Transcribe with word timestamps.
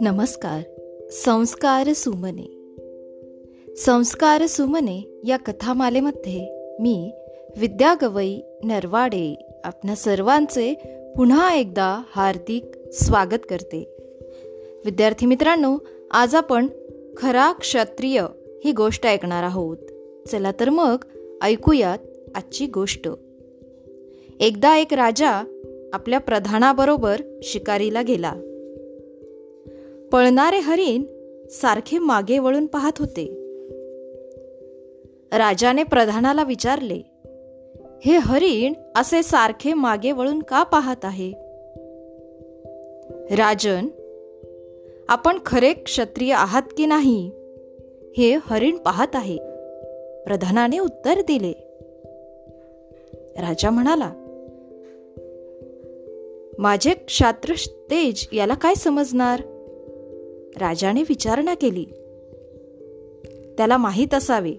नमस्कार. 0.00 0.60
संस्कार 1.10 1.92
सुमने. 1.92 2.76
संस्कार 3.76 4.46
सुमने 4.46 5.20
या 5.26 5.36
कथामालेमध्ये 5.36 6.68
मी 6.80 7.12
विद्या 7.56 7.94
गवई 8.02 8.40
नरवाडे 8.64 9.34
आपल्या 9.64 9.96
सर्वांचे 9.96 10.74
पुन्हा 11.16 11.54
एकदा 11.54 12.02
हार्दिक 12.08 12.64
स्वागत 12.92 13.38
करते. 13.50 13.96
विद्यार्थी 14.84 15.26
मित्रांनो 15.26 15.78
आज 16.10 16.34
आपण 16.34 16.66
खरा 17.16 17.52
क्षत्रिय 17.52 18.26
ही 18.64 18.72
गोष्ट 18.72 19.06
ऐकणार 19.06 19.42
आहोत. 19.42 19.78
चला 20.28 20.52
तर 20.60 20.70
मग 20.70 20.96
ऐकूयात 21.42 21.98
आजची 22.34 22.66
गोष्ट. 22.66 23.08
एकदा 24.40 24.76
एक 24.76 24.94
राजा 24.94 25.44
आपल्या 25.92 26.20
प्रधानाबरोबर 26.20 27.20
शिकारीला 27.42 28.02
गेला. 28.02 28.32
पळणारे 30.12 30.58
हरिण 30.58 31.02
सारखे 31.48 31.98
मागे 31.98 32.38
वळून 32.38 32.66
पाहत 32.66 32.92
होते. 32.98 33.26
राजाने 35.32 35.82
प्रधानाला 35.82 36.42
विचारले 36.42 37.00
हे 38.04 38.18
हरिण 38.18 38.72
असे 38.96 39.22
सारखे 39.22 39.74
मागे 39.74 40.12
वळून 40.12 40.42
का 40.42 40.62
पाहत 40.62 41.04
आहे? 41.04 41.32
राजन 43.36 43.88
आपण 45.08 45.38
खरे 45.46 45.72
क्षत्रिय 45.72 46.32
आहात 46.32 46.62
की 46.76 46.86
नाही 46.86 47.30
हे 48.16 48.38
हरिण 48.44 48.76
पाहत 48.76 49.16
आहे 49.16 49.36
प्रधानाने 50.24 50.78
उत्तर 50.78 51.20
दिले. 51.20 51.52
राजा 53.36 53.70
म्हणाला 53.70 54.12
माझे 56.58 56.94
क्षात्र 56.94 57.54
तेज 57.90 58.26
याला 58.32 58.54
काय 58.54 58.74
समजणार? 58.74 59.40
राजाने 60.56 61.02
विचारणा 61.02 61.54
केली. 61.54 61.84
त्याला 63.56 63.76
माहीत 63.76 64.14
असावे. 64.14 64.52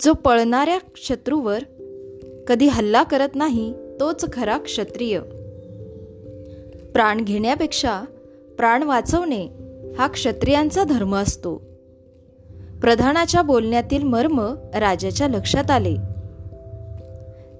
जो 0.00 0.12
पळणाऱ्या 0.12 0.78
शत्रूवर 0.96 1.58
कधी 2.46 2.66
हल्ला 2.66 3.02
करत 3.02 3.28
नाही 3.34 3.74
तोच 4.00 4.24
खरा 4.32 4.58
क्षत्रिय. 4.58 5.20
प्राण 6.92 7.24
घेण्यापेक्षा 7.24 8.02
प्राण 8.56 8.82
वाचवणे 8.82 9.48
हा 9.98 10.06
क्षत्रियांचा 10.06 10.84
धर्म 10.84 11.16
असतो. 11.16 11.62
प्रधानाच्या 12.80 13.42
बोलण्यातील 13.42 14.02
मर्म 14.02 14.40
राजाच्या 14.74 15.28
लक्षात 15.28 15.70
आले. 15.70 16.13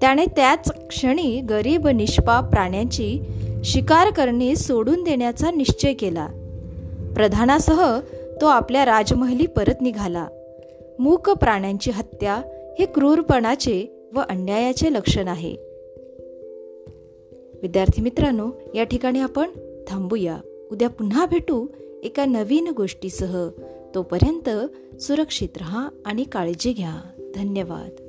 त्याने 0.01 0.25
त्याच 0.25 0.71
क्षणी 0.87 1.41
गरीब 1.41 1.87
निष्पाप 1.87 2.49
प्राण्यांची 2.49 3.19
शिकार 3.63 4.11
करणे 4.11 4.55
सोडून 4.55 5.03
देण्याचा 5.03 5.51
निश्चय 5.51 5.93
केला. 5.93 6.27
प्रधानासह 7.15 7.99
तो 8.41 8.45
आपल्या 8.45 8.85
राजमहली 8.85 9.45
परत 9.45 9.81
निघाला. 9.81 10.27
मूक 10.99 11.29
प्राण्यांची 11.29 11.91
हत्या 11.91 12.41
हे 12.79 12.85
क्रूरपणाचे 12.85 14.09
व 14.13 14.21
अन्यायाचे 14.29 14.93
लक्षण 14.93 15.27
आहे. 15.27 15.55
विद्यार्थी 17.61 18.01
मित्रांनो 18.01 18.49
या 18.75 18.83
ठिकाणी 18.83 19.19
आपण 19.19 19.49
थांबूया. 19.87 20.37
उद्या 20.71 20.89
पुन्हा 20.89 21.25
भेटू 21.25 21.67
एका 22.03 22.25
नवीन 22.25 22.71
गोष्टीसह. 22.77 23.49
तोपर्यंत 23.95 24.49
सुरक्षित 25.01 25.49
रहा 25.57 25.89
आणि 26.05 26.23
काळजी 26.23 26.73
घ्या. 26.73 26.95
धन्यवाद. 27.35 28.04